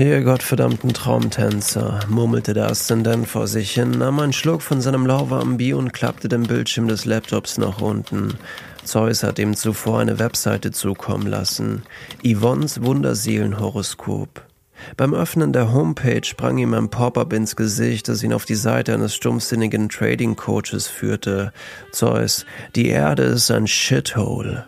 Ihr 0.00 0.22
gottverdammten 0.22 0.94
Traumtänzer, 0.94 2.00
murmelte 2.08 2.54
der 2.54 2.70
Aszendent 2.70 3.28
vor 3.28 3.46
sich 3.46 3.72
hin, 3.72 3.90
nahm 3.90 4.18
einen 4.18 4.32
Schluck 4.32 4.62
von 4.62 4.80
seinem 4.80 5.04
lauwarmen 5.04 5.58
Bier 5.58 5.76
und 5.76 5.92
klappte 5.92 6.26
den 6.26 6.44
Bildschirm 6.44 6.88
des 6.88 7.04
Laptops 7.04 7.58
nach 7.58 7.82
unten. 7.82 8.38
Zeus 8.82 9.22
hat 9.22 9.38
ihm 9.38 9.54
zuvor 9.54 10.00
eine 10.00 10.18
Webseite 10.18 10.70
zukommen 10.70 11.26
lassen. 11.26 11.82
Yvonnes 12.24 12.82
Wunderseelenhoroskop. 12.82 14.42
Beim 14.96 15.12
Öffnen 15.12 15.52
der 15.52 15.70
Homepage 15.70 16.24
sprang 16.24 16.56
ihm 16.56 16.72
ein 16.72 16.88
Pop-up 16.88 17.34
ins 17.34 17.54
Gesicht, 17.54 18.08
das 18.08 18.22
ihn 18.22 18.32
auf 18.32 18.46
die 18.46 18.54
Seite 18.54 18.94
eines 18.94 19.14
stumpfsinnigen 19.14 19.90
Trading 19.90 20.34
Coaches 20.34 20.86
führte. 20.86 21.52
Zeus, 21.92 22.46
die 22.74 22.88
Erde 22.88 23.24
ist 23.24 23.50
ein 23.50 23.66
Shithole. 23.66 24.66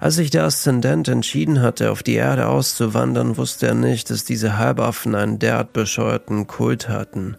Als 0.00 0.16
sich 0.16 0.30
der 0.30 0.44
Aszendent 0.44 1.08
entschieden 1.08 1.60
hatte, 1.60 1.90
auf 1.90 2.02
die 2.02 2.14
Erde 2.14 2.48
auszuwandern, 2.48 3.36
wusste 3.36 3.66
er 3.68 3.74
nicht, 3.74 4.10
dass 4.10 4.24
diese 4.24 4.58
Halbaffen 4.58 5.14
einen 5.14 5.38
derart 5.38 5.72
bescheuerten 5.72 6.46
Kult 6.46 6.88
hatten. 6.88 7.36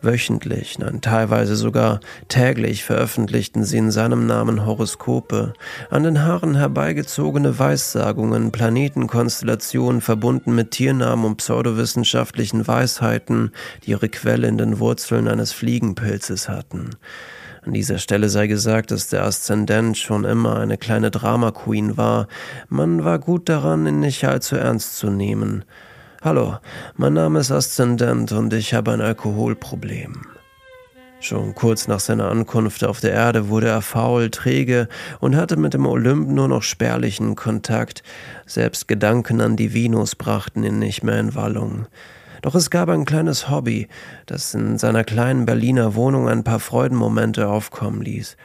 Wöchentlich, 0.00 0.78
nein, 0.78 1.00
teilweise 1.00 1.56
sogar 1.56 2.00
täglich 2.28 2.84
veröffentlichten 2.84 3.64
sie 3.64 3.78
in 3.78 3.90
seinem 3.90 4.26
Namen 4.26 4.66
Horoskope, 4.66 5.52
an 5.90 6.02
den 6.02 6.24
Haaren 6.24 6.56
herbeigezogene 6.56 7.58
Weissagungen, 7.58 8.52
Planetenkonstellationen 8.52 10.00
verbunden 10.00 10.54
mit 10.54 10.72
Tiernamen 10.72 11.24
und 11.24 11.36
pseudowissenschaftlichen 11.36 12.66
Weisheiten, 12.66 13.52
die 13.84 13.90
ihre 13.90 14.08
Quelle 14.08 14.48
in 14.48 14.58
den 14.58 14.78
Wurzeln 14.78 15.28
eines 15.28 15.52
Fliegenpilzes 15.52 16.48
hatten. 16.48 16.90
An 17.64 17.74
dieser 17.74 17.98
Stelle 17.98 18.28
sei 18.28 18.48
gesagt, 18.48 18.90
dass 18.90 19.08
der 19.08 19.24
Aszendent 19.24 19.96
schon 19.96 20.24
immer 20.24 20.58
eine 20.58 20.76
kleine 20.76 21.12
Drama 21.12 21.52
Queen 21.52 21.96
war. 21.96 22.26
Man 22.68 23.04
war 23.04 23.20
gut 23.20 23.48
daran, 23.48 23.86
ihn 23.86 24.00
nicht 24.00 24.24
allzu 24.24 24.56
ernst 24.56 24.96
zu 24.96 25.10
nehmen. 25.10 25.64
Hallo, 26.22 26.58
mein 26.96 27.12
Name 27.12 27.38
ist 27.38 27.52
Aszendent 27.52 28.32
und 28.32 28.52
ich 28.52 28.74
habe 28.74 28.90
ein 28.90 29.00
Alkoholproblem. 29.00 30.26
Schon 31.20 31.54
kurz 31.54 31.86
nach 31.86 32.00
seiner 32.00 32.32
Ankunft 32.32 32.82
auf 32.82 32.98
der 32.98 33.12
Erde 33.12 33.48
wurde 33.48 33.68
er 33.68 33.80
faul, 33.80 34.30
träge 34.30 34.88
und 35.20 35.36
hatte 35.36 35.56
mit 35.56 35.72
dem 35.72 35.86
Olymp 35.86 36.28
nur 36.30 36.48
noch 36.48 36.64
spärlichen 36.64 37.36
Kontakt. 37.36 38.02
Selbst 38.44 38.88
Gedanken 38.88 39.40
an 39.40 39.54
die 39.54 39.72
Venus 39.72 40.16
brachten 40.16 40.64
ihn 40.64 40.80
nicht 40.80 41.04
mehr 41.04 41.20
in 41.20 41.36
Wallung. 41.36 41.86
Doch 42.42 42.56
es 42.56 42.70
gab 42.70 42.88
ein 42.88 43.04
kleines 43.04 43.48
Hobby, 43.48 43.86
das 44.26 44.52
in 44.52 44.76
seiner 44.76 45.04
kleinen 45.04 45.46
Berliner 45.46 45.94
Wohnung 45.94 46.28
ein 46.28 46.42
paar 46.42 46.58
Freudenmomente 46.58 47.48
aufkommen 47.48 48.02
ließ. 48.02 48.36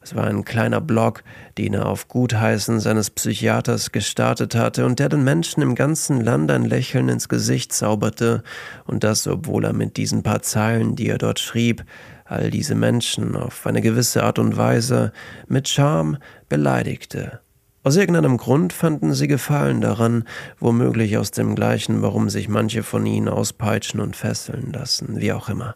Es 0.00 0.16
war 0.16 0.24
ein 0.24 0.44
kleiner 0.44 0.80
Blog, 0.80 1.22
den 1.58 1.74
er 1.74 1.86
auf 1.86 2.08
Gutheißen 2.08 2.80
seines 2.80 3.10
Psychiaters 3.10 3.92
gestartet 3.92 4.54
hatte 4.54 4.86
und 4.86 4.98
der 4.98 5.10
den 5.10 5.22
Menschen 5.22 5.62
im 5.62 5.74
ganzen 5.74 6.22
Land 6.22 6.50
ein 6.50 6.64
Lächeln 6.64 7.10
ins 7.10 7.28
Gesicht 7.28 7.74
zauberte, 7.74 8.42
und 8.86 9.04
das, 9.04 9.28
obwohl 9.28 9.64
er 9.66 9.74
mit 9.74 9.98
diesen 9.98 10.22
paar 10.22 10.40
Zeilen, 10.40 10.96
die 10.96 11.08
er 11.08 11.18
dort 11.18 11.38
schrieb, 11.38 11.84
all 12.24 12.50
diese 12.50 12.74
Menschen 12.74 13.36
auf 13.36 13.66
eine 13.66 13.82
gewisse 13.82 14.24
Art 14.24 14.38
und 14.38 14.56
Weise 14.56 15.12
mit 15.46 15.68
Charme 15.68 16.16
beleidigte. 16.48 17.41
Aus 17.84 17.96
irgendeinem 17.96 18.36
Grund 18.36 18.72
fanden 18.72 19.12
sie 19.12 19.26
Gefallen 19.26 19.80
daran, 19.80 20.24
womöglich 20.60 21.18
aus 21.18 21.32
dem 21.32 21.56
gleichen, 21.56 22.00
warum 22.00 22.30
sich 22.30 22.48
manche 22.48 22.84
von 22.84 23.04
ihnen 23.04 23.28
auspeitschen 23.28 23.98
und 23.98 24.14
fesseln 24.14 24.72
lassen, 24.72 25.20
wie 25.20 25.32
auch 25.32 25.48
immer. 25.48 25.74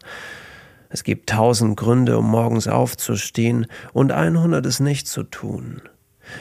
Es 0.89 1.03
gibt 1.03 1.29
tausend 1.29 1.75
Gründe, 1.75 2.17
um 2.17 2.29
morgens 2.29 2.69
aufzustehen 2.69 3.67
und 3.91 4.13
einhundert 4.13 4.65
es 4.65 4.79
nicht 4.79 5.07
zu 5.09 5.23
tun. 5.23 5.81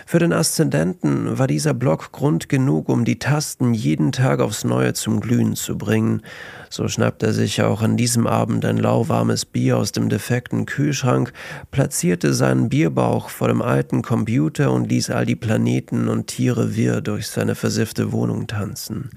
Für 0.07 0.19
den 0.19 0.33
Aszendenten 0.33 1.39
war 1.39 1.47
dieser 1.47 1.75
Block 1.75 2.13
Grund 2.13 2.49
genug, 2.49 2.89
um 2.89 3.05
die 3.05 3.19
Tasten 3.19 3.75
jeden 3.75 4.13
Tag 4.13 4.41
aufs 4.41 4.65
Neue 4.65 4.95
zum 4.95 5.21
Glühen 5.21 5.57
zu 5.57 5.79
bringen. 5.79 6.23
So 6.71 6.89
schnappt 6.89 7.23
er 7.23 7.33
sich 7.33 7.63
auch 7.63 7.83
an 7.83 7.97
diesem 7.97 8.27
Abend 8.27 8.65
ein 8.65 8.79
lauwarmes 8.79 9.45
Bier 9.45 9.79
aus 9.79 9.93
dem 9.93 10.09
defekten 10.09 10.67
Kühlschrank, 10.67 11.33
platzierte 11.71 12.35
seinen 12.35 12.69
Bierbauch 12.69 13.29
vor 13.29 13.49
dem 13.49 13.63
alten 13.63 14.03
Computer 14.03 14.73
und 14.73 14.89
ließ 14.89 15.11
all 15.11 15.27
die 15.27 15.37
Planeten 15.37 16.09
und 16.09 16.27
Tiere 16.27 16.77
wirr 16.77 17.01
durch 17.01 17.29
seine 17.29 17.55
versiffte 17.55 18.13
Wohnung 18.13 18.47
tanzen. 18.47 19.11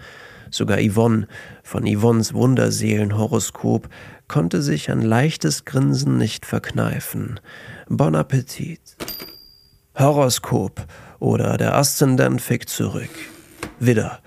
Sogar 0.52 0.80
Yvonne 0.80 1.28
von 1.64 1.86
Yvonnes 1.86 2.34
Wunderseelenhoroskop 2.34 3.88
konnte 4.28 4.62
sich 4.62 4.90
ein 4.90 5.02
leichtes 5.02 5.66
Grinsen 5.66 6.18
nicht 6.18 6.46
verkneifen. 6.46 7.40
Bon 7.88 8.16
Appetit. 8.16 8.80
Horoskop 10.00 10.86
oder 11.20 11.58
der 11.58 11.76
Aszendent 11.76 12.42
fickt 12.42 12.70
zurück. 12.70 13.10
Widder. 13.80 14.20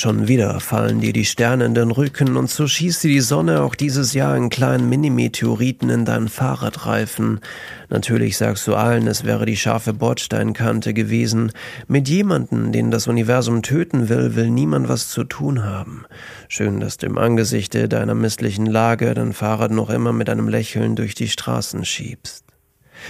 Schon 0.00 0.28
wieder 0.28 0.60
fallen 0.60 1.00
dir 1.00 1.12
die 1.12 1.24
Sterne 1.24 1.64
in 1.64 1.74
den 1.74 1.90
Rücken 1.90 2.36
und 2.36 2.48
so 2.48 2.68
schießt 2.68 3.02
dir 3.02 3.08
die 3.08 3.20
Sonne 3.20 3.62
auch 3.62 3.74
dieses 3.74 4.12
Jahr 4.12 4.36
in 4.36 4.48
kleinen 4.48 4.88
Mini-Meteoriten 4.88 5.90
in 5.90 6.04
deinen 6.04 6.28
Fahrradreifen. 6.28 7.40
Natürlich 7.88 8.36
sagst 8.36 8.64
du 8.68 8.76
allen, 8.76 9.08
es 9.08 9.24
wäre 9.24 9.44
die 9.44 9.56
scharfe 9.56 9.92
Bordsteinkante 9.92 10.94
gewesen. 10.94 11.50
Mit 11.88 12.08
jemanden, 12.08 12.70
den 12.70 12.92
das 12.92 13.08
Universum 13.08 13.62
töten 13.62 14.08
will, 14.08 14.36
will 14.36 14.50
niemand 14.50 14.88
was 14.88 15.08
zu 15.08 15.24
tun 15.24 15.64
haben. 15.64 16.04
Schön, 16.46 16.78
dass 16.78 16.96
du 16.96 17.06
im 17.06 17.18
Angesichte 17.18 17.88
deiner 17.88 18.14
misslichen 18.14 18.66
Lage 18.66 19.12
dein 19.14 19.32
Fahrrad 19.32 19.72
noch 19.72 19.90
immer 19.90 20.12
mit 20.12 20.30
einem 20.30 20.46
Lächeln 20.46 20.94
durch 20.94 21.16
die 21.16 21.28
Straßen 21.28 21.84
schiebst. 21.84 22.44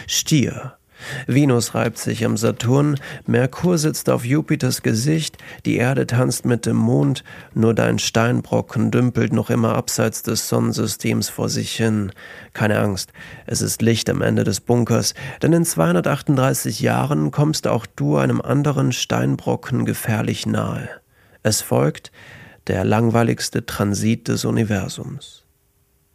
Stier. 0.06 0.77
Venus 1.26 1.74
reibt 1.74 1.98
sich 1.98 2.24
am 2.24 2.36
Saturn, 2.36 2.98
Merkur 3.26 3.78
sitzt 3.78 4.10
auf 4.10 4.24
Jupiters 4.24 4.82
Gesicht, 4.82 5.38
die 5.64 5.76
Erde 5.76 6.06
tanzt 6.06 6.44
mit 6.44 6.66
dem 6.66 6.76
Mond, 6.76 7.24
nur 7.54 7.74
dein 7.74 7.98
Steinbrocken 7.98 8.90
dümpelt 8.90 9.32
noch 9.32 9.50
immer 9.50 9.74
abseits 9.74 10.22
des 10.22 10.48
Sonnensystems 10.48 11.28
vor 11.28 11.48
sich 11.48 11.72
hin. 11.74 12.12
Keine 12.52 12.78
Angst, 12.78 13.12
es 13.46 13.62
ist 13.62 13.82
Licht 13.82 14.10
am 14.10 14.22
Ende 14.22 14.44
des 14.44 14.60
Bunkers, 14.60 15.14
denn 15.42 15.52
in 15.52 15.64
238 15.64 16.80
Jahren 16.80 17.30
kommst 17.30 17.66
auch 17.66 17.86
du 17.86 18.16
einem 18.16 18.40
anderen 18.40 18.92
Steinbrocken 18.92 19.84
gefährlich 19.84 20.46
nahe. 20.46 20.88
Es 21.42 21.60
folgt 21.60 22.12
der 22.66 22.84
langweiligste 22.84 23.64
Transit 23.64 24.28
des 24.28 24.44
Universums. 24.44 25.44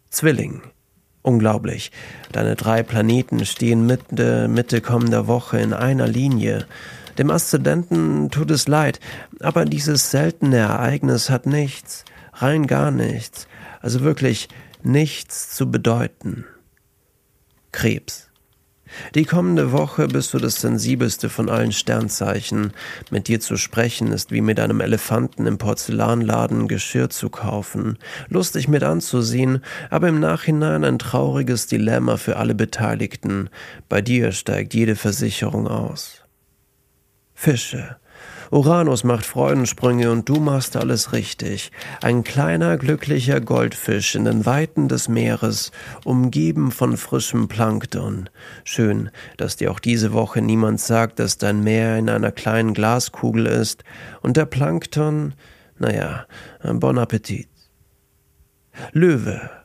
Zwilling. 0.10 0.62
Unglaublich. 1.24 1.92
Deine 2.34 2.56
drei 2.56 2.84
Planeten 2.84 3.46
stehen 3.46 3.86
Mitte, 3.86 4.48
Mitte 4.50 4.82
kommender 4.82 5.26
Woche 5.26 5.58
in 5.58 5.74
einer 5.74 6.06
Linie. 6.06 6.66
Dem 7.18 7.32
Aszendenten 7.32 8.30
tut 8.30 8.52
es 8.52 8.68
leid, 8.68 9.00
aber 9.40 9.64
dieses 9.64 10.12
seltene 10.12 10.58
Ereignis 10.58 11.30
hat 11.30 11.46
nichts, 11.46 12.04
rein 12.34 12.68
gar 12.68 12.92
nichts, 12.92 13.48
also 13.82 14.02
wirklich 14.02 14.50
nichts 14.84 15.56
zu 15.56 15.72
bedeuten. 15.72 16.46
Krebs. 17.72 18.30
Die 19.16 19.26
kommende 19.26 19.72
Woche 19.72 20.08
bist 20.08 20.34
du 20.34 20.40
das 20.40 20.62
sensibelste 20.62 21.30
von 21.30 21.50
allen 21.50 21.72
Sternzeichen. 21.72 22.74
Mit 23.10 23.28
dir 23.28 23.40
zu 23.40 23.58
sprechen 23.58 24.12
ist 24.12 24.32
wie 24.32 24.42
mit 24.42 24.60
einem 24.60 24.82
Elefanten 24.82 25.48
im 25.48 25.58
Porzellanladen 25.58 26.68
Geschirr 26.68 27.10
zu 27.10 27.30
kaufen. 27.30 27.98
Lustig 28.30 28.68
mit 28.68 28.84
anzusehen, 28.84 29.64
aber 29.90 30.10
im 30.10 30.20
Nachhinein 30.20 30.84
ein 30.84 31.00
trauriges 31.00 31.68
Dilemma 31.68 32.18
für 32.18 32.38
alle 32.38 32.56
Beteiligten. 32.56 33.50
Bei 33.90 34.02
dir 34.02 34.32
steigt 34.32 34.74
jede 34.74 34.96
Versicherung 34.96 35.68
aus. 35.68 36.24
Fische. 37.34 37.98
Uranus 38.54 39.04
macht 39.04 39.26
Freudensprünge 39.26 40.12
und 40.12 40.30
du 40.30 40.36
machst 40.36 40.78
alles 40.78 41.12
richtig. 41.12 41.72
Ein 42.04 42.24
kleiner, 42.24 42.78
glücklicher 42.78 43.42
Goldfisch 43.42 44.14
in 44.14 44.26
den 44.26 44.46
Weiten 44.46 44.88
des 44.88 45.10
Meeres, 45.10 45.72
umgeben 46.06 46.72
von 46.72 46.96
frischem 46.96 47.48
Plankton. 47.48 48.30
Schön, 48.64 49.10
dass 49.38 49.56
dir 49.56 49.72
auch 49.72 49.80
diese 49.80 50.14
Woche 50.14 50.44
niemand 50.44 50.80
sagt, 50.80 51.18
dass 51.18 51.40
dein 51.40 51.64
Meer 51.64 51.98
in 51.98 52.12
einer 52.12 52.32
kleinen 52.32 52.76
Glaskugel 52.76 53.48
ist 53.48 53.84
und 54.22 54.38
der 54.38 54.46
Plankton, 54.46 55.34
naja, 55.80 56.28
bon 56.62 57.00
Appetit. 57.00 57.50
Löwe. 58.92 59.63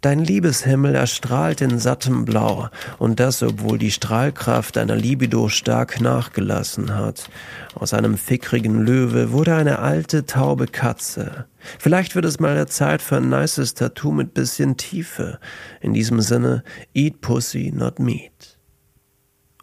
Dein 0.00 0.20
Liebeshimmel 0.20 0.94
erstrahlt 0.94 1.60
in 1.60 1.78
sattem 1.78 2.24
Blau, 2.24 2.68
und 2.98 3.18
das, 3.18 3.42
obwohl 3.42 3.78
die 3.78 3.90
Strahlkraft 3.90 4.76
deiner 4.76 4.94
Libido 4.94 5.48
stark 5.48 6.00
nachgelassen 6.00 6.94
hat. 6.94 7.28
Aus 7.74 7.94
einem 7.94 8.16
fickrigen 8.16 8.80
Löwe 8.84 9.32
wurde 9.32 9.56
eine 9.56 9.80
alte, 9.80 10.24
taube 10.24 10.66
Katze. 10.66 11.46
Vielleicht 11.78 12.14
wird 12.14 12.24
es 12.24 12.38
mal 12.38 12.54
der 12.54 12.68
Zeit 12.68 13.02
für 13.02 13.16
ein 13.16 13.28
nices 13.28 13.74
Tattoo 13.74 14.12
mit 14.12 14.34
bisschen 14.34 14.76
Tiefe. 14.76 15.38
In 15.80 15.94
diesem 15.94 16.20
Sinne, 16.20 16.62
eat 16.94 17.20
pussy, 17.20 17.72
not 17.74 17.98
meat. 17.98 18.58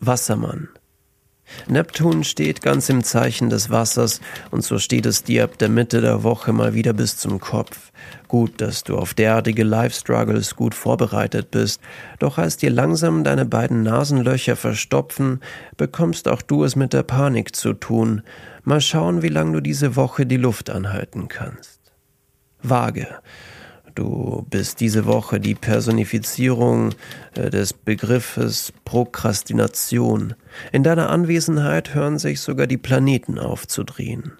Wassermann. 0.01 0.69
Neptun 1.67 2.23
steht 2.23 2.61
ganz 2.61 2.89
im 2.89 3.03
Zeichen 3.03 3.49
des 3.49 3.69
Wassers, 3.69 4.21
und 4.51 4.63
so 4.63 4.79
steht 4.79 5.05
es 5.05 5.23
dir 5.23 5.43
ab 5.43 5.57
der 5.57 5.69
Mitte 5.69 6.01
der 6.01 6.23
Woche 6.23 6.53
mal 6.53 6.73
wieder 6.73 6.93
bis 6.93 7.17
zum 7.17 7.39
Kopf. 7.39 7.91
Gut, 8.27 8.61
dass 8.61 8.83
du 8.83 8.97
auf 8.97 9.13
derartige 9.13 9.63
Life-Struggles 9.63 10.55
gut 10.55 10.73
vorbereitet 10.73 11.51
bist, 11.51 11.81
doch 12.19 12.37
als 12.37 12.57
dir 12.57 12.69
langsam 12.69 13.23
deine 13.23 13.45
beiden 13.45 13.83
Nasenlöcher 13.83 14.55
verstopfen, 14.55 15.41
bekommst 15.77 16.27
auch 16.27 16.41
du 16.41 16.63
es 16.63 16.75
mit 16.75 16.93
der 16.93 17.03
Panik 17.03 17.55
zu 17.55 17.73
tun. 17.73 18.23
Mal 18.63 18.81
schauen, 18.81 19.21
wie 19.21 19.29
lang 19.29 19.53
du 19.53 19.61
diese 19.61 19.95
Woche 19.95 20.25
die 20.25 20.37
Luft 20.37 20.69
anhalten 20.69 21.27
kannst. 21.27 21.79
Waage. 22.61 23.07
Du 23.95 24.45
bist 24.49 24.81
diese 24.81 25.05
Woche 25.05 25.39
die 25.39 25.55
Personifizierung 25.55 26.93
äh, 27.33 27.49
des 27.49 27.71
Begriffes 27.71 28.73
Prokrastination. 28.83 30.35
In 30.73 30.83
deiner 30.83 31.09
Anwesenheit 31.09 31.93
hören 31.93 32.19
sich 32.19 32.41
sogar 32.41 32.67
die 32.67 32.77
Planeten 32.77 33.39
aufzudrehen. 33.39 34.33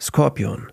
Skorpion. 0.00 0.68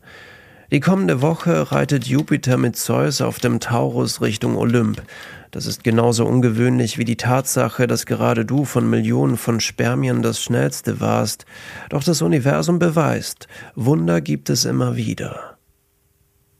Die 0.71 0.81
kommende 0.81 1.21
Woche 1.21 1.71
reitet 1.71 2.05
Jupiter 2.05 2.57
mit 2.57 2.75
Zeus 2.75 3.21
auf 3.21 3.39
dem 3.39 3.59
Taurus 3.59 4.21
Richtung 4.21 4.55
Olymp. 4.55 5.01
Das 5.49 5.65
ist 5.65 5.83
genauso 5.83 6.25
ungewöhnlich 6.25 6.99
wie 6.99 7.05
die 7.05 7.17
Tatsache, 7.17 7.87
dass 7.87 8.05
gerade 8.05 8.45
du 8.45 8.65
von 8.65 8.87
Millionen 8.87 9.37
von 9.37 9.59
Spermien 9.59 10.21
das 10.21 10.39
schnellste 10.41 10.99
warst. 10.99 11.45
Doch 11.89 12.03
das 12.03 12.21
Universum 12.21 12.77
beweist, 12.77 13.47
Wunder 13.75 14.21
gibt 14.21 14.51
es 14.51 14.65
immer 14.65 14.95
wieder. 14.95 15.57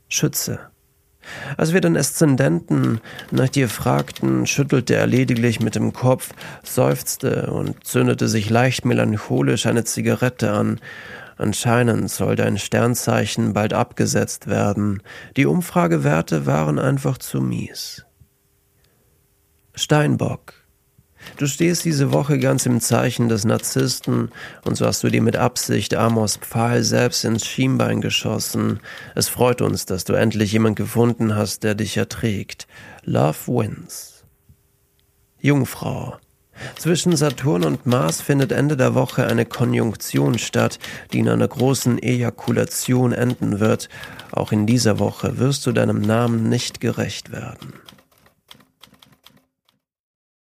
Schütze. 0.10 0.73
Als 1.58 1.74
wir 1.74 1.82
den 1.82 1.96
Eszendenten 1.96 3.02
nach 3.32 3.50
dir 3.50 3.70
fragten, 3.70 4.46
schüttelte 4.46 4.96
er 4.96 5.08
lediglich 5.08 5.60
mit 5.60 5.76
dem 5.76 5.94
Kopf, 5.94 6.32
seufzte 6.64 7.52
und 7.52 7.84
zündete 7.86 8.28
sich 8.28 8.50
leicht 8.50 8.86
melancholisch 8.86 9.66
eine 9.66 9.84
Zigarette 9.84 10.52
an. 10.52 10.80
Anscheinend 11.38 12.12
soll 12.12 12.36
dein 12.36 12.58
Sternzeichen 12.58 13.54
bald 13.54 13.74
abgesetzt 13.74 14.48
werden. 14.48 15.02
Die 15.36 15.46
Umfragewerte 15.46 16.46
waren 16.46 16.80
einfach 16.80 17.18
zu 17.18 17.42
mies. 17.42 18.06
Steinbock. 19.76 20.63
Du 21.38 21.48
stehst 21.48 21.86
diese 21.86 22.12
Woche 22.12 22.40
ganz 22.40 22.66
im 22.66 22.80
Zeichen 22.80 23.30
des 23.30 23.46
Narzissten, 23.46 24.32
und 24.64 24.76
so 24.76 24.86
hast 24.86 25.04
du 25.04 25.10
dir 25.10 25.22
mit 25.22 25.36
Absicht 25.36 25.96
Amos 25.96 26.38
Pfahl 26.38 26.84
selbst 26.84 27.26
ins 27.26 27.46
Schienbein 27.46 28.02
geschossen. 28.02 28.80
Es 29.16 29.30
freut 29.30 29.62
uns, 29.62 29.86
dass 29.86 30.04
du 30.04 30.14
endlich 30.14 30.52
jemand 30.52 30.76
gefunden 30.76 31.36
hast, 31.36 31.64
der 31.64 31.76
dich 31.76 31.98
erträgt. 31.98 32.68
Love 33.04 33.48
wins. 33.48 34.24
Jungfrau. 35.40 36.18
Zwischen 36.78 37.16
Saturn 37.16 37.64
und 37.64 37.86
Mars 37.86 38.22
findet 38.22 38.52
Ende 38.52 38.78
der 38.78 38.96
Woche 38.96 39.26
eine 39.26 39.46
Konjunktion 39.46 40.38
statt, 40.38 40.80
die 41.12 41.20
in 41.20 41.30
einer 41.30 41.48
großen 41.48 42.02
Ejakulation 42.02 43.12
enden 43.12 43.60
wird. 43.60 43.90
Auch 44.32 44.52
in 44.52 44.66
dieser 44.66 45.00
Woche 45.00 45.40
wirst 45.40 45.66
du 45.66 45.72
deinem 45.72 46.02
Namen 46.02 46.50
nicht 46.50 46.80
gerecht 46.80 47.32
werden. 47.32 47.74